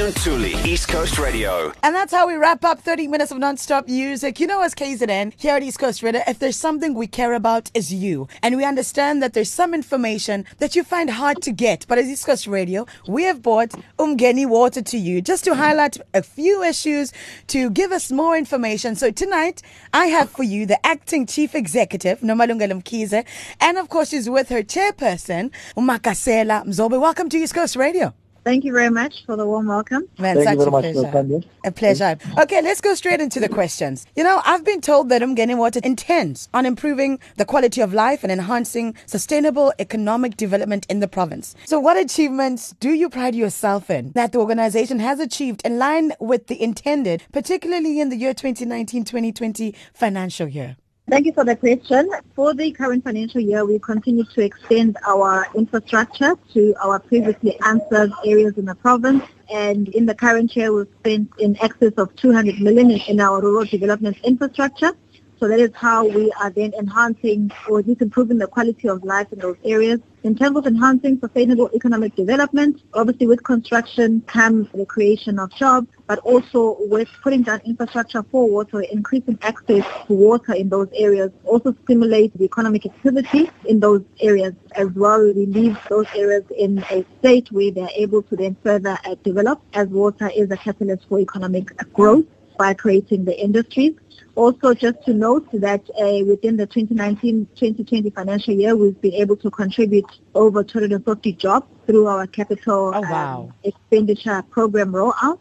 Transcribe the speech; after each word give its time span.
Minnie 0.00 0.12
Ntuli, 0.12 0.66
East 0.66 0.88
Coast 0.88 1.18
Radio. 1.18 1.74
And 1.82 1.94
that's 1.94 2.10
how 2.10 2.26
we 2.26 2.34
wrap 2.34 2.64
up 2.64 2.80
30 2.80 3.06
minutes 3.08 3.32
of 3.32 3.38
non-stop 3.38 3.86
music. 3.86 4.40
You 4.40 4.46
know, 4.46 4.62
as 4.62 4.74
KZN 4.74 5.34
here 5.36 5.56
at 5.56 5.62
East 5.62 5.78
Coast 5.78 6.02
Radio, 6.02 6.22
if 6.26 6.38
there's 6.38 6.56
something 6.56 6.94
we 6.94 7.06
care 7.06 7.34
about 7.34 7.70
is 7.74 7.92
you. 7.92 8.26
And 8.42 8.56
we 8.56 8.64
understand 8.64 9.22
that 9.22 9.34
there's 9.34 9.50
some 9.50 9.74
information 9.74 10.46
that 10.56 10.74
you 10.74 10.84
find 10.84 11.10
hard 11.10 11.42
to 11.42 11.52
get. 11.52 11.84
But 11.86 11.98
as 11.98 12.08
East 12.08 12.24
Coast 12.24 12.46
Radio, 12.46 12.86
we 13.06 13.24
have 13.24 13.42
brought 13.42 13.74
Umgeni 13.98 14.48
water 14.48 14.80
to 14.80 14.96
you 14.96 15.20
just 15.20 15.44
to 15.44 15.54
highlight 15.54 15.98
a 16.14 16.22
few 16.22 16.62
issues 16.62 17.12
to 17.48 17.68
give 17.68 17.92
us 17.92 18.10
more 18.10 18.38
information. 18.38 18.96
So 18.96 19.10
tonight, 19.10 19.60
I 19.92 20.06
have 20.06 20.30
for 20.30 20.44
you 20.44 20.64
the 20.64 20.84
acting 20.86 21.26
chief 21.26 21.54
executive, 21.54 22.20
Nomalungelo 22.20 22.82
Mkhize, 22.82 23.26
and 23.60 23.76
of 23.76 23.90
course 23.90 24.08
she's 24.08 24.30
with 24.30 24.48
her 24.48 24.62
chairperson, 24.62 25.50
Umakasela 25.76 26.64
Mzobe. 26.64 26.98
Welcome 26.98 27.28
to 27.28 27.36
East 27.36 27.54
Coast 27.54 27.76
Radio. 27.76 28.14
Thank 28.42 28.64
you 28.64 28.72
very 28.72 28.88
much 28.88 29.26
for 29.26 29.36
the 29.36 29.46
warm 29.46 29.66
welcome. 29.66 30.08
Man, 30.18 30.36
Thank 30.36 30.48
such 30.48 30.54
you 30.54 30.58
very 30.58 30.68
a 30.68 30.70
much, 30.70 30.82
pleasure. 30.82 31.12
Tanya. 31.12 31.40
A 31.64 31.70
pleasure. 31.70 32.18
Okay, 32.38 32.62
let's 32.62 32.80
go 32.80 32.94
straight 32.94 33.20
into 33.20 33.38
the 33.38 33.48
questions. 33.48 34.06
You 34.16 34.24
know, 34.24 34.40
I've 34.44 34.64
been 34.64 34.80
told 34.80 35.10
that 35.10 35.20
Umgeni 35.20 35.56
Water 35.56 35.80
intends 35.84 36.48
on 36.54 36.64
improving 36.64 37.18
the 37.36 37.44
quality 37.44 37.82
of 37.82 37.92
life 37.92 38.22
and 38.22 38.32
enhancing 38.32 38.94
sustainable 39.04 39.74
economic 39.78 40.38
development 40.38 40.86
in 40.88 41.00
the 41.00 41.08
province. 41.08 41.54
So, 41.66 41.78
what 41.78 41.98
achievements 41.98 42.74
do 42.80 42.90
you 42.90 43.10
pride 43.10 43.34
yourself 43.34 43.90
in 43.90 44.12
that 44.12 44.32
the 44.32 44.38
organization 44.38 45.00
has 45.00 45.20
achieved 45.20 45.60
in 45.64 45.78
line 45.78 46.12
with 46.18 46.46
the 46.46 46.60
intended, 46.62 47.22
particularly 47.32 48.00
in 48.00 48.08
the 48.08 48.16
year 48.16 48.32
2019-2020 48.32 49.74
financial 49.92 50.48
year? 50.48 50.76
Thank 51.10 51.26
you 51.26 51.32
for 51.32 51.44
the 51.44 51.56
question. 51.56 52.08
For 52.36 52.54
the 52.54 52.70
current 52.70 53.02
financial 53.02 53.40
year, 53.40 53.66
we 53.66 53.80
continue 53.80 54.22
to 54.22 54.42
extend 54.42 54.96
our 55.04 55.44
infrastructure 55.56 56.36
to 56.54 56.74
our 56.80 57.00
previously 57.00 57.58
unserved 57.62 58.12
areas 58.24 58.56
in 58.56 58.66
the 58.66 58.76
province. 58.76 59.24
And 59.52 59.88
in 59.88 60.06
the 60.06 60.14
current 60.14 60.54
year, 60.54 60.72
we've 60.72 60.86
spent 61.00 61.32
in 61.40 61.60
excess 61.60 61.94
of 61.96 62.14
200 62.14 62.60
million 62.60 62.92
in, 62.92 63.00
in 63.08 63.20
our 63.20 63.40
rural 63.40 63.64
development 63.64 64.18
infrastructure. 64.22 64.92
So 65.40 65.48
that 65.48 65.58
is 65.58 65.70
how 65.74 66.06
we 66.06 66.30
are 66.32 66.50
then 66.50 66.74
enhancing 66.74 67.50
or 67.66 67.78
at 67.78 67.88
least 67.88 68.02
improving 68.02 68.36
the 68.36 68.46
quality 68.46 68.90
of 68.90 69.02
life 69.04 69.32
in 69.32 69.38
those 69.38 69.56
areas. 69.64 69.98
In 70.22 70.36
terms 70.36 70.58
of 70.58 70.66
enhancing 70.66 71.18
sustainable 71.18 71.70
economic 71.74 72.14
development, 72.14 72.82
obviously 72.92 73.26
with 73.26 73.42
construction 73.42 74.20
comes 74.26 74.68
the 74.74 74.84
creation 74.84 75.38
of 75.38 75.50
jobs, 75.54 75.88
but 76.06 76.18
also 76.18 76.76
with 76.80 77.08
putting 77.22 77.40
down 77.40 77.62
infrastructure 77.64 78.22
for 78.30 78.50
water, 78.50 78.82
increasing 78.82 79.38
access 79.40 79.82
to 80.06 80.12
water 80.12 80.52
in 80.52 80.68
those 80.68 80.88
areas, 80.92 81.30
also 81.46 81.74
stimulate 81.84 82.36
the 82.36 82.44
economic 82.44 82.84
activity 82.84 83.50
in 83.64 83.80
those 83.80 84.02
areas 84.20 84.52
as 84.72 84.88
well. 84.90 85.24
We 85.24 85.46
leave 85.46 85.78
those 85.88 86.06
areas 86.14 86.44
in 86.54 86.84
a 86.90 87.02
state 87.20 87.50
where 87.50 87.70
they're 87.70 87.88
able 87.96 88.22
to 88.24 88.36
then 88.36 88.58
further 88.62 88.98
uh, 89.06 89.14
develop 89.24 89.62
as 89.72 89.88
water 89.88 90.30
is 90.36 90.50
a 90.50 90.58
catalyst 90.58 91.08
for 91.08 91.18
economic 91.18 91.74
growth 91.94 92.26
by 92.60 92.74
creating 92.74 93.24
the 93.24 93.36
industries. 93.42 93.94
Also, 94.34 94.74
just 94.74 95.02
to 95.06 95.14
note 95.14 95.48
that 95.52 95.80
uh, 95.98 96.22
within 96.26 96.58
the 96.58 96.66
2019-2020 96.66 98.14
financial 98.14 98.52
year, 98.52 98.76
we've 98.76 99.00
been 99.00 99.14
able 99.14 99.36
to 99.38 99.50
contribute 99.50 100.04
over 100.34 100.62
250 100.62 101.32
jobs 101.32 101.66
through 101.86 102.06
our 102.06 102.26
capital 102.26 102.92
Oh, 102.94 103.00
wow. 103.00 103.40
um, 103.48 103.54
expenditure 103.64 104.42
program 104.50 104.92
rollout. 104.92 105.38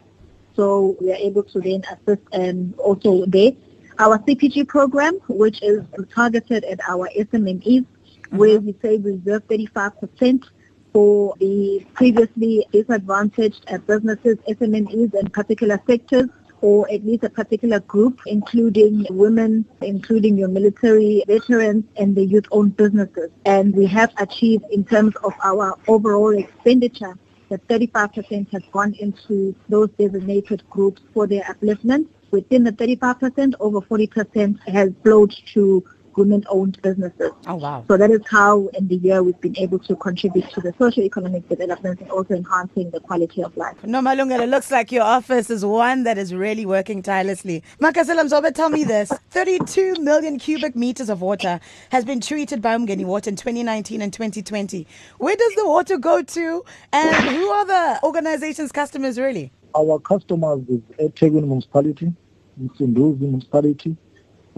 So 0.55 0.95
we 1.01 1.11
are 1.11 1.17
able 1.29 1.43
to 1.43 1.59
then 1.59 1.83
assist 1.91 2.21
and 2.31 2.73
also 2.79 3.25
there. 3.25 3.51
Our 3.99 4.17
CPG 4.19 4.69
program, 4.69 5.15
which 5.27 5.61
is 5.61 5.83
targeted 6.15 6.63
at 6.63 6.79
our 6.87 7.09
SMMEs, 7.17 7.85
where 8.29 8.61
we 8.61 8.73
say 8.81 8.97
reserve 8.97 9.45
35% 9.49 10.45
for 10.93 11.35
the 11.39 11.85
previously 11.93 12.65
disadvantaged 12.71 13.65
uh, 13.69 13.77
businesses, 13.79 14.37
SMMEs 14.47 15.13
in 15.15 15.29
particular 15.29 15.81
sectors 15.85 16.29
or 16.61 16.89
at 16.91 17.05
least 17.05 17.23
a 17.23 17.29
particular 17.29 17.79
group, 17.81 18.19
including 18.25 19.05
women, 19.09 19.65
including 19.81 20.37
your 20.37 20.49
military 20.49 21.23
veterans 21.27 21.85
and 21.97 22.15
the 22.15 22.25
youth-owned 22.25 22.75
businesses. 22.75 23.29
And 23.45 23.75
we 23.75 23.85
have 23.87 24.13
achieved 24.17 24.65
in 24.71 24.83
terms 24.83 25.15
of 25.23 25.33
our 25.43 25.77
overall 25.87 26.37
expenditure 26.37 27.17
that 27.49 27.67
35% 27.67 28.49
has 28.51 28.63
gone 28.71 28.93
into 28.99 29.55
those 29.69 29.89
designated 29.97 30.63
groups 30.69 31.01
for 31.13 31.27
their 31.27 31.43
upliftment. 31.43 32.07
Within 32.31 32.63
the 32.63 32.71
35%, 32.71 33.55
over 33.59 33.81
40% 33.81 34.59
has 34.69 34.91
flowed 35.03 35.35
to 35.53 35.83
women-owned 36.17 36.81
businesses. 36.81 37.31
Oh, 37.47 37.55
wow. 37.55 37.85
So 37.87 37.97
that 37.97 38.11
is 38.11 38.21
how 38.29 38.67
in 38.73 38.87
the 38.87 38.95
year 38.97 39.23
we've 39.23 39.39
been 39.41 39.57
able 39.57 39.79
to 39.79 39.95
contribute 39.95 40.49
to 40.51 40.61
the 40.61 40.73
socio-economic 40.77 41.47
development 41.49 42.01
and 42.01 42.11
also 42.11 42.35
enhancing 42.35 42.91
the 42.91 42.99
quality 42.99 43.43
of 43.43 43.55
life. 43.57 43.75
No, 43.83 44.01
Malunga, 44.01 44.41
it 44.41 44.49
looks 44.49 44.71
like 44.71 44.91
your 44.91 45.03
office 45.03 45.49
is 45.49 45.65
one 45.65 46.03
that 46.03 46.17
is 46.17 46.33
really 46.33 46.65
working 46.65 47.01
tirelessly. 47.01 47.63
Makasela 47.81 48.27
Mzobe, 48.27 48.53
tell 48.53 48.69
me 48.69 48.83
this. 48.83 49.11
32 49.31 49.95
million 50.01 50.37
cubic 50.39 50.75
meters 50.75 51.09
of 51.09 51.21
water 51.21 51.59
has 51.91 52.03
been 52.05 52.19
treated 52.19 52.61
by 52.61 52.75
Umgeni 52.75 53.05
Water 53.05 53.29
in 53.29 53.35
2019 53.35 54.01
and 54.01 54.11
2020. 54.11 54.87
Where 55.17 55.35
does 55.35 55.55
the 55.55 55.67
water 55.67 55.97
go 55.97 56.21
to 56.21 56.65
and 56.91 57.15
who 57.15 57.49
are 57.49 57.65
the 57.65 57.99
organization's 58.03 58.71
customers 58.71 59.19
really? 59.19 59.51
Our 59.77 59.99
customers 59.99 60.61
is 60.67 60.81
eThekwini 60.99 61.47
Municipality, 61.47 62.11
Msunduzi 62.61 63.19
Municipality, 63.21 63.95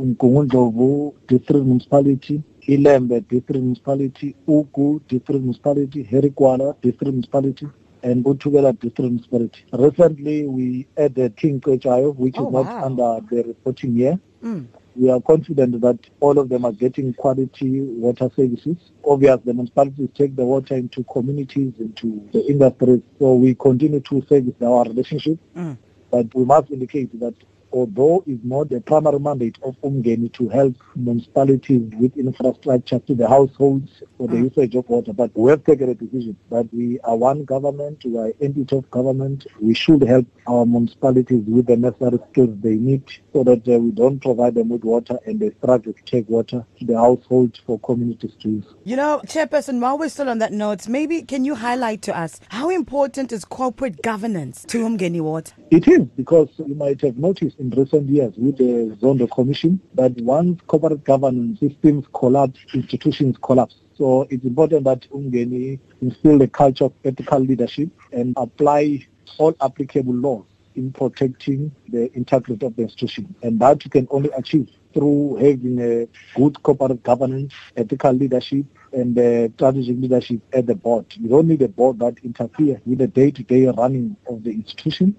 Mgungundlovu 0.05 1.13
District 1.27 1.65
Municipality, 1.65 2.41
Ilembe 2.67 3.21
District 3.29 3.61
Municipality, 3.61 4.35
Ugu 4.47 5.01
District 5.07 5.41
Municipality, 5.41 6.03
Harry 6.03 6.29
Gwala 6.29 6.75
District 6.81 7.11
Municipality, 7.11 7.67
and 8.03 8.25
uThukela 8.25 8.71
District 8.79 8.99
Municipality. 9.11 9.63
Recently, 9.73 10.47
we 10.47 10.87
added 10.97 11.35
King 11.37 11.59
Cetshwayo, 11.61 12.15
which 12.15 12.35
Oh, 12.37 12.47
is 12.47 12.53
not 12.53 12.65
wow. 12.65 12.85
under 12.85 13.19
the 13.29 13.43
reporting 13.43 13.95
year. 13.95 14.19
Mm. 14.43 14.65
We 14.95 15.09
are 15.09 15.21
confident 15.21 15.79
that 15.81 15.99
all 16.19 16.37
of 16.37 16.49
them 16.49 16.65
are 16.65 16.73
getting 16.73 17.13
quality 17.13 17.79
water 17.81 18.29
services. 18.35 18.75
Obviously, 19.05 19.43
the 19.45 19.53
municipalities 19.53 20.09
take 20.15 20.35
the 20.35 20.43
water 20.43 20.75
into 20.75 21.03
communities, 21.05 21.73
into 21.79 22.27
the 22.33 22.45
industries. 22.45 23.01
So 23.17 23.35
we 23.35 23.55
continue 23.55 24.01
to 24.01 24.21
service 24.27 24.53
our 24.61 24.83
relationship. 24.83 25.37
Mm. 25.55 25.77
But 26.11 26.35
we 26.35 26.43
must 26.43 26.71
indicate 26.71 27.17
that 27.21 27.35
although 27.71 28.23
it's 28.27 28.43
not 28.43 28.69
the 28.69 28.81
primary 28.81 29.19
mandate 29.19 29.57
of 29.63 29.79
Umgeni 29.81 30.31
to 30.33 30.49
help 30.49 30.75
municipalities 30.95 31.91
with 31.97 32.15
infrastructure 32.17 32.99
to 32.99 33.15
the 33.15 33.27
households 33.27 34.03
for 34.17 34.27
the 34.27 34.37
usage 34.37 34.75
of 34.75 34.87
water, 34.89 35.13
but 35.13 35.31
we 35.35 35.49
have 35.49 35.63
taken 35.63 35.89
a 35.89 35.95
decision 35.95 36.35
that 36.49 36.67
we 36.73 36.99
are 37.01 37.15
one 37.15 37.45
government, 37.45 38.03
we 38.05 38.17
are 38.17 38.31
entity 38.41 38.75
of 38.75 38.89
government. 38.91 39.47
We 39.59 39.73
should 39.73 40.01
help 40.03 40.25
our 40.47 40.65
municipalities 40.65 41.43
with 41.47 41.67
the 41.67 41.77
necessary 41.77 42.19
skills 42.31 42.57
they 42.61 42.75
need 42.75 43.03
so 43.33 43.43
that 43.43 43.67
uh, 43.67 43.79
we 43.79 43.91
don't 43.91 44.19
provide 44.19 44.55
them 44.55 44.69
with 44.69 44.83
water 44.83 45.17
and 45.25 45.39
they 45.39 45.51
struggle 45.51 45.93
to 45.93 46.03
take 46.05 46.27
water 46.29 46.65
to 46.79 46.85
the 46.85 46.97
households 46.97 47.59
for 47.65 47.79
communities 47.79 48.33
to 48.41 48.49
use. 48.49 48.65
You 48.83 48.95
know, 48.95 49.21
Chairperson, 49.25 49.79
while 49.79 49.97
we're 49.97 50.09
still 50.09 50.29
on 50.29 50.39
that 50.39 50.51
note, 50.51 50.87
maybe 50.87 51.21
can 51.21 51.45
you 51.45 51.55
highlight 51.55 52.01
to 52.03 52.17
us 52.17 52.39
how 52.49 52.69
important 52.69 53.31
is 53.31 53.45
corporate 53.45 54.01
governance 54.01 54.65
to 54.65 54.79
Umgeni 54.85 55.21
Water? 55.21 55.53
It 55.69 55.87
is 55.87 56.01
because 56.17 56.49
you 56.57 56.75
might 56.75 57.01
have 57.01 57.17
noticed 57.17 57.57
in 57.61 57.69
recent 57.69 58.09
years 58.09 58.33
with 58.37 58.57
the 58.57 58.97
Zondo 58.99 59.29
Commission 59.29 59.79
that 59.93 60.13
once 60.21 60.59
corporate 60.65 61.03
governance 61.03 61.59
systems 61.59 62.05
collapse, 62.11 62.59
institutions 62.73 63.37
collapse. 63.41 63.75
So 63.95 64.25
it's 64.31 64.43
important 64.43 64.85
that 64.85 65.07
Umgeni 65.11 65.79
instill 66.01 66.41
a 66.41 66.47
culture 66.47 66.85
of 66.85 66.93
ethical 67.05 67.39
leadership 67.39 67.89
and 68.11 68.33
apply 68.35 69.05
all 69.37 69.55
applicable 69.61 70.15
laws 70.15 70.45
in 70.73 70.91
protecting 70.91 71.71
the 71.89 72.11
integrity 72.17 72.65
of 72.65 72.75
the 72.75 72.81
institution. 72.81 73.35
And 73.43 73.59
that 73.59 73.85
you 73.85 73.91
can 73.91 74.07
only 74.09 74.31
achieve 74.31 74.67
through 74.93 75.35
having 75.35 75.79
a 75.79 76.07
good 76.35 76.63
corporate 76.63 77.03
governance, 77.03 77.53
ethical 77.77 78.13
leadership, 78.13 78.65
and 78.91 79.13
strategic 79.53 79.97
leadership 79.97 80.41
at 80.51 80.65
the 80.65 80.75
board. 80.75 81.05
You 81.15 81.29
don't 81.29 81.47
need 81.47 81.61
a 81.61 81.69
board 81.69 81.99
that 81.99 82.17
interferes 82.23 82.79
with 82.85 82.97
the 82.97 83.07
day-to-day 83.07 83.67
running 83.67 84.17
of 84.27 84.43
the 84.43 84.51
institution, 84.51 85.15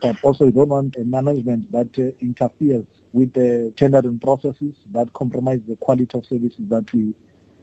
but 0.00 0.16
also 0.24 0.46
you 0.46 0.52
don't 0.52 0.68
want 0.68 0.96
a 0.96 1.04
management 1.04 1.70
that 1.72 1.96
uh, 1.98 2.16
interferes 2.20 2.86
with 3.12 3.32
the 3.34 3.72
tendering 3.76 4.18
processes 4.18 4.74
that 4.90 5.12
compromise 5.12 5.60
the 5.68 5.76
quality 5.76 6.08
of 6.18 6.26
services 6.26 6.60
that 6.68 6.92
we, 6.92 7.14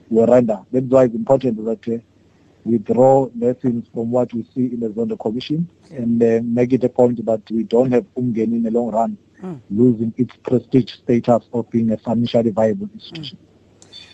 we 0.10 0.24
render. 0.26 0.60
That's 0.72 0.86
why 0.86 1.06
it's 1.06 1.16
important 1.16 1.64
that 1.66 1.88
uh, 1.88 1.98
we 2.64 2.78
draw 2.78 3.30
lessons 3.38 3.88
from 3.94 4.12
what 4.12 4.34
we 4.34 4.44
see 4.54 4.74
in 4.74 4.80
the 4.80 4.90
Zondo 4.90 5.20
Commission 5.20 5.70
and 5.92 6.22
uh, 6.22 6.40
make 6.44 6.74
it 6.74 6.84
a 6.84 6.90
point 6.90 7.26
that 7.26 7.42
we 7.52 7.64
don't 7.64 7.92
have 7.92 8.06
Umgeni 8.16 8.54
in 8.54 8.64
the 8.64 8.72
long 8.72 8.92
run 8.92 9.18
losing 9.70 10.14
its 10.18 10.36
prestige 10.44 10.94
status 10.94 11.44
of 11.54 11.70
being 11.70 11.92
a 11.92 11.98
financially 11.98 12.52
viable 12.52 12.90
institution. 12.94 13.38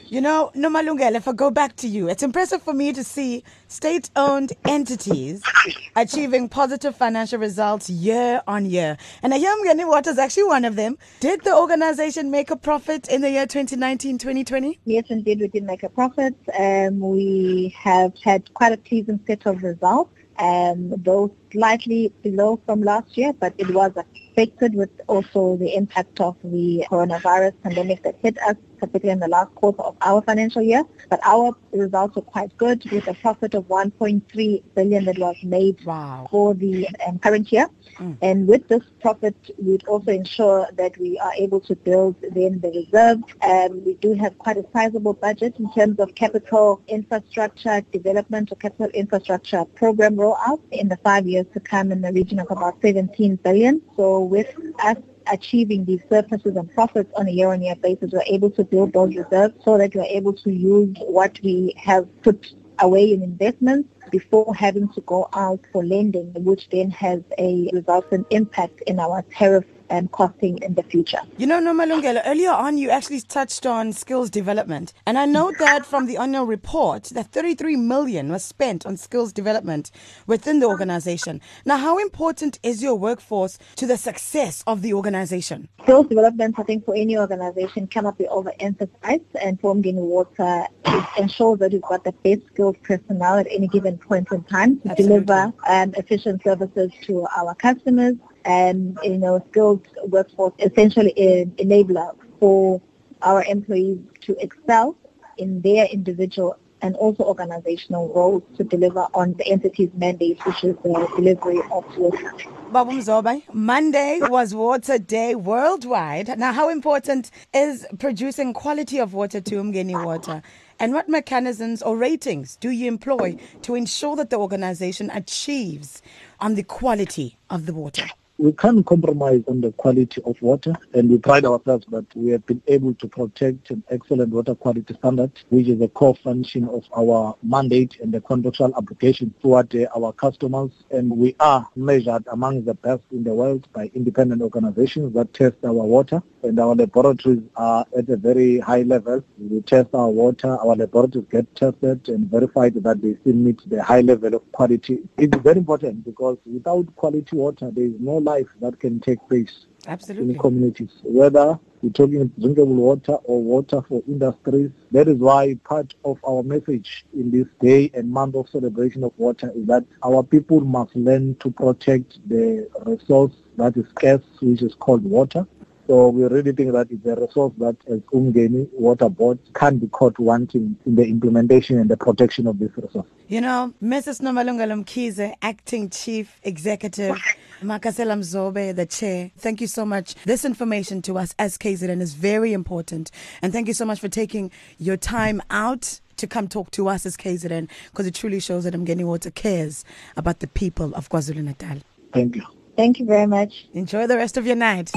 You 0.08 0.22
know, 0.22 0.52
Nomalungelo, 0.56 1.16
if 1.16 1.28
I 1.28 1.32
go 1.34 1.50
back 1.50 1.76
to 1.78 1.88
you, 1.88 2.08
it's 2.08 2.22
impressive 2.22 2.62
for 2.62 2.74
me 2.74 2.94
to 2.94 3.04
see 3.04 3.44
state 3.68 4.12
owned 4.16 4.54
entities 4.64 5.42
achieving 5.96 6.48
positive 6.48 6.96
financial 6.96 7.40
results 7.40 7.90
year 7.90 8.44
on 8.46 8.68
year. 8.68 8.98
And 9.24 9.34
I 9.34 9.40
hear 9.40 9.52
Mgeni 9.56 9.88
Water 9.88 10.12
is 10.12 10.20
actually 10.20 10.44
one 10.44 10.64
of 10.64 10.76
them. 10.76 11.00
Did 11.22 11.44
the 11.44 11.56
organization 11.56 12.30
make 12.30 12.52
a 12.52 12.56
profit 12.56 13.08
in 13.08 13.22
the 13.22 13.32
year 13.32 13.48
2019 13.48 14.20
2020? 14.20 14.80
Yes, 14.86 15.06
indeed, 15.10 15.40
we 15.40 15.48
did 15.48 15.64
make 15.64 15.82
a 15.82 15.90
profit. 15.90 16.36
Um, 16.58 17.00
we 17.00 17.76
have 17.76 18.14
had 18.24 18.54
quite 18.54 18.74
a 18.74 18.78
pleasing 18.78 19.20
set 19.26 19.48
of 19.48 19.64
results 19.64 20.12
um, 20.40 20.94
though 21.04 21.32
slightly 21.52 22.12
below 22.22 22.60
from 22.66 22.82
last 22.82 23.18
year, 23.18 23.34
but 23.34 23.54
it 23.58 23.70
was 23.74 23.92
affected 23.96 24.76
with 24.76 24.90
also 25.08 25.56
the 25.58 25.74
impact 25.76 26.20
of 26.20 26.36
the 26.44 26.86
coronavirus 26.92 27.54
pandemic 27.64 28.04
that 28.04 28.16
hit 28.22 28.38
us, 28.40 28.58
particularly 28.80 29.14
in 29.14 29.20
the 29.20 29.28
last 29.30 29.54
quarter 29.56 29.82
of 29.82 29.96
our 30.02 30.22
financial 30.22 30.62
year. 30.62 30.84
But 31.10 31.22
our 31.26 31.56
results 31.72 32.16
were 32.18 32.22
quite 32.22 32.56
good 32.58 32.84
with 32.92 33.08
a 33.08 33.14
profit 33.14 33.54
of 33.54 33.64
1.3 33.70 34.64
billion 34.76 35.06
that 35.06 35.18
was 35.18 35.38
made 35.44 35.84
Wow. 35.86 36.28
for 36.30 36.54
the 36.54 36.88
um, 37.08 37.20
current 37.20 37.52
year. 37.52 37.70
Mm. 37.98 38.18
And 38.22 38.48
with 38.48 38.68
this 38.68 38.84
profit, 39.00 39.36
we'd 39.58 39.86
also 39.88 40.12
ensure 40.12 40.68
that 40.74 40.98
we 40.98 41.18
are 41.20 41.34
able 41.38 41.62
to 41.62 41.76
build 41.76 42.16
then 42.22 42.60
the 42.60 42.72
reserve. 42.72 43.20
Um, 43.42 43.86
we 43.86 43.94
do 43.96 44.14
have 44.16 44.38
quite 44.38 44.58
a 44.58 44.66
sizable 44.74 45.14
budget 45.14 45.56
in 45.60 45.72
terms 45.74 46.00
of 46.00 46.14
capital 46.16 46.82
infrastructure 46.90 47.80
development 47.94 48.52
or 48.52 48.56
capital 48.56 48.88
infrastructure 48.94 49.64
program 49.64 50.18
rollout 50.26 50.62
in 50.72 50.88
the 50.90 50.98
five 50.98 51.28
years 51.28 51.46
to 51.54 51.60
come 51.60 51.92
in 51.92 52.02
the 52.02 52.12
region 52.12 52.40
of 52.40 52.48
about 52.50 52.76
17 52.82 53.38
billion. 53.38 53.82
So 53.96 54.22
with 54.22 54.54
us 54.84 54.98
achieving 55.32 55.86
these 55.86 56.02
surpluses 56.10 56.56
and 56.56 56.72
profits 56.74 57.12
on 57.16 57.28
a 57.28 57.32
year-on-year 57.32 57.76
basis, 57.78 58.12
we're 58.12 58.22
able 58.28 58.52
to 58.52 58.64
build 58.64 58.94
those 58.94 59.16
reserves 59.16 59.56
so 59.64 59.78
that 59.78 59.96
we're 59.96 60.04
able 60.04 60.34
to 60.34 60.52
use 60.52 60.96
what 61.00 61.40
we 61.44 61.74
have 61.78 62.06
put 62.22 62.54
away 62.80 63.14
in 63.14 63.24
investments 63.24 63.90
before 64.12 64.54
having 64.54 64.88
to 64.90 65.02
go 65.02 65.28
out 65.34 65.60
for 65.72 65.84
lending, 65.84 66.32
which 66.44 66.70
then 66.70 66.90
has 66.92 67.22
a 67.38 67.70
resultant 67.74 68.28
impact 68.30 68.82
in 68.86 69.00
our 69.00 69.24
tariff 69.32 69.66
and 69.90 70.12
costing 70.12 70.58
in 70.60 70.74
the 70.76 70.84
future. 70.84 71.20
You 71.38 71.48
know, 71.48 71.60
Nomalungelo, 71.60 72.22
earlier 72.26 72.52
on 72.52 72.78
you 72.78 72.90
actually 72.90 73.22
touched 73.22 73.66
on 73.66 73.94
skills 73.94 74.30
development. 74.30 74.94
And 75.06 75.18
I 75.18 75.26
know 75.26 75.52
that 75.60 75.86
from 75.86 76.06
the 76.06 76.18
annual 76.18 76.46
report 76.46 77.06
that 77.06 77.32
33 77.32 77.76
million 77.76 78.32
was 78.32 78.44
spent 78.44 78.86
on 78.86 78.98
skills 78.98 79.34
development 79.34 79.92
within 80.28 80.60
the 80.60 80.68
organization. 80.68 81.42
Now, 81.66 81.78
how 81.78 81.98
important 81.98 82.60
is 82.64 82.82
your 82.82 82.96
workforce 82.96 83.58
to 83.76 83.86
the 83.86 83.98
success 83.98 84.64
of 84.68 84.82
the 84.82 84.94
organization? 84.94 85.70
Skills 85.84 86.08
development, 86.08 86.56
I 86.58 86.64
think, 86.64 86.86
for 86.86 86.96
any 86.96 87.18
organization 87.18 87.88
cannot 87.88 88.18
be 88.18 88.26
overemphasized, 88.26 89.26
and 89.42 89.60
for 89.60 89.74
Umgeni 89.74 89.96
Water 89.96 90.66
it 90.86 91.06
ensures 91.18 91.60
that 91.60 91.72
we've 91.72 91.82
got 91.82 92.04
the 92.04 92.12
best 92.12 92.42
skilled 92.54 92.82
personnel 92.84 93.38
at 93.38 93.48
any 93.50 93.68
given 93.68 93.98
point 93.98 94.28
in 94.32 94.44
time 94.44 94.80
to 94.82 94.92
Absolutely. 94.92 95.26
deliver 95.26 95.54
um, 95.68 95.94
efficient 95.96 96.44
services 96.44 96.92
to 97.04 97.28
our 97.36 97.56
customers. 97.56 98.16
And 98.46 98.98
you 99.04 99.18
know, 99.18 99.44
skilled 99.50 99.88
workforce 100.06 100.54
essentially 100.60 101.14
an 101.18 101.52
enabler 101.58 102.16
for 102.40 102.82
our 103.22 103.44
employees 103.44 104.00
to 104.22 104.36
excel 104.40 104.96
in 105.38 105.62
their 105.62 105.86
individual 105.86 106.58
and 106.82 106.96
also 106.98 107.24
organizational 107.24 108.14
roles 108.14 108.44
to 108.58 108.64
deliver 108.64 109.08
on 109.16 109.34
the 109.34 109.48
entity's 109.48 109.90
mandate, 109.96 110.38
which 110.46 110.64
is 110.64 110.76
the 110.84 111.08
delivery 111.16 111.60
of 111.72 111.84
water. 111.98 112.32
Babu 112.72 112.92
Mzobe, 112.92 113.42
Monday 113.54 114.20
was 114.22 114.54
Water 114.54 115.00
Day 115.00 115.34
worldwide. 115.34 116.38
Now, 116.38 116.54
how 116.54 116.70
important 116.70 117.32
is 117.54 117.88
producing 117.98 118.54
quality 118.54 119.00
of 119.00 119.14
water 119.14 119.42
to 119.42 119.56
Umgeni 119.56 120.06
Water? 120.06 120.44
And 120.80 120.94
what 120.94 121.10
mechanisms 121.10 121.82
or 121.82 121.98
ratings 121.98 122.58
do 122.58 122.70
you 122.70 122.88
employ 122.88 123.38
to 123.64 123.76
ensure 123.76 124.16
that 124.18 124.30
the 124.30 124.38
organization 124.38 125.10
achieves 125.10 126.04
on 126.40 126.56
the 126.56 126.64
quality 126.64 127.38
of 127.50 127.66
the 127.66 127.74
water? 127.74 128.06
We 128.38 128.52
can't 128.52 128.86
compromise 128.86 129.44
on 129.48 129.62
the 129.62 129.72
quality 129.72 130.22
of 130.26 130.42
water, 130.42 130.74
and 130.94 131.10
we 131.10 131.18
pride 131.20 131.46
ourselves 131.46 131.86
that 131.92 132.06
we 132.16 132.32
have 132.32 132.46
been 132.46 132.62
able 132.68 132.94
to 132.96 133.08
protect 133.08 133.70
an 133.72 133.82
excellent 133.90 134.34
water 134.34 134.54
quality 134.54 134.94
standard, 134.96 135.32
which 135.50 135.70
is 135.70 135.80
a 135.80 135.88
core 135.88 136.18
function 136.18 136.68
of 136.68 136.84
our 136.98 137.38
mandate 137.44 137.98
and 138.02 138.14
the 138.14 138.20
contractual 138.20 138.74
obligation 138.74 139.34
toward 139.42 139.74
uh, 139.74 139.88
our 139.96 140.12
customers. 140.12 140.72
And 140.92 141.10
we 141.12 141.34
are 141.40 141.66
measured 141.78 142.26
among 142.30 142.66
the 142.66 142.74
best 142.74 143.04
in 143.12 143.24
the 143.24 143.34
world 143.34 143.70
by 143.72 143.90
independent 143.96 144.42
organizations 144.42 145.14
that 145.14 145.34
test 145.34 145.56
our 145.64 145.72
water, 145.72 146.22
and 146.46 146.60
our 146.60 146.76
laboratories 146.76 147.42
are 147.56 147.86
at 147.98 148.08
a 148.10 148.18
very 148.18 148.60
high 148.60 148.84
level. 148.84 149.24
We 149.38 149.62
test 149.62 149.90
our 149.94 150.10
water, 150.10 150.50
our 150.50 150.76
laboratories 150.76 151.28
get 151.32 151.54
tested 151.56 152.08
and 152.08 152.30
verified 152.30 152.76
that 152.76 153.02
they 153.02 153.16
still 153.22 153.34
meet 153.34 153.68
the 153.70 153.84
high 153.84 154.02
level 154.02 154.36
of 154.36 154.52
quality. 154.52 155.00
It's 155.18 155.38
very 155.38 155.58
important 155.58 156.06
because 156.06 156.38
without 156.46 156.96
quality 156.96 157.36
water, 157.36 157.72
there 157.72 157.86
is 157.86 158.00
no 158.00 158.18
life 158.18 158.48
that 158.62 158.80
can 158.80 159.00
take 159.00 159.20
place 159.28 159.66
Absolutely. 159.88 160.34
in 160.34 160.40
communities, 160.40 160.92
whether 161.04 161.60
we're 161.82 161.92
talking 161.92 162.28
drinkable 162.40 162.74
water 162.74 163.14
or 163.26 163.44
water 163.44 163.82
for 163.88 164.02
industries. 164.08 164.72
That 164.92 165.08
is 165.08 165.18
why 165.18 165.56
part 165.64 165.94
of 166.04 166.18
our 166.28 166.42
message 166.42 167.06
in 167.14 167.32
this 167.32 167.48
day 167.62 167.92
and 167.94 168.10
month 168.10 168.36
of 168.36 168.50
celebration 168.50 169.04
of 169.04 169.14
water 169.18 169.52
is 169.56 169.68
that 169.68 169.86
our 170.04 170.24
people 170.24 170.62
must 170.62 170.96
learn 170.96 171.36
to 171.42 171.52
protect 171.52 172.18
the 172.28 172.68
resource 172.86 173.34
that 173.58 173.78
is 173.78 173.86
scarce, 173.90 174.24
which 174.42 174.62
is 174.62 174.74
called 174.76 175.04
water. 175.04 175.46
So 175.88 176.10
we 176.10 176.24
really 176.24 176.52
think 176.52 176.72
that 176.72 176.88
it's 176.90 177.06
a 177.06 177.16
resource 177.16 177.54
that 177.60 177.78
as 177.88 178.00
Umgeni 178.12 178.68
Water 178.74 179.08
Board 179.08 179.38
can 179.54 179.78
be 179.78 179.88
caught 179.88 180.18
wanting 180.18 180.76
in 180.86 180.96
the 180.96 181.04
implementation 181.04 181.78
and 181.78 181.90
the 181.90 181.98
protection 181.98 182.48
of 182.48 182.58
this 182.58 182.72
resource. 182.76 183.06
You 183.28 183.42
know, 183.42 183.74
Mrs. 183.84 184.22
Nomalungelo 184.22 184.84
Mkhize, 184.84 185.34
Acting 185.42 185.90
Chief 185.92 186.40
Executive, 186.44 187.16
Makasela 187.62 188.18
Mzobe, 188.18 188.76
the 188.76 188.86
Chair, 188.86 189.32
thank 189.38 189.62
you 189.62 189.68
so 189.68 189.86
much. 189.86 190.16
This 190.26 190.44
information 190.44 191.02
to 191.04 191.18
us 191.18 191.36
as 191.38 191.58
KZN 191.58 192.02
is 192.02 192.14
very 192.14 192.54
important. 192.54 193.12
And 193.42 193.54
thank 193.54 193.68
you 193.68 193.74
so 193.74 193.86
much 193.86 194.00
for 194.00 194.10
taking 194.10 194.52
your 194.80 194.98
time 194.98 195.42
out 195.52 196.00
to 196.18 196.28
come 196.28 196.48
talk 196.48 196.72
to 196.72 196.88
us 196.88 197.06
as 197.06 197.16
KZN 197.16 197.70
because 197.92 198.08
it 198.08 198.16
truly 198.16 198.40
shows 198.40 198.64
that 198.64 198.74
Mgeni 198.74 199.06
Water 199.06 199.30
cares 199.30 199.86
about 200.18 200.40
the 200.40 200.48
people 200.48 200.96
of 200.96 201.10
KwaZulu-Natal. 201.10 201.78
Thank 202.14 202.38
you. 202.38 202.44
Thank 202.76 203.00
you 203.00 203.06
very 203.06 203.28
much. 203.28 203.68
Enjoy 203.74 204.06
the 204.08 204.18
rest 204.18 204.38
of 204.38 204.46
your 204.46 204.56
night. 204.56 204.92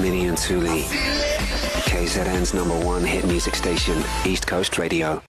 Minnie 0.00 0.24
Ntuli. 0.24 0.84
KZN's 1.84 2.54
number 2.54 2.78
one 2.78 3.04
hit 3.04 3.26
music 3.26 3.54
station, 3.54 4.02
East 4.24 4.46
Coast 4.46 4.78
Radio. 4.78 5.20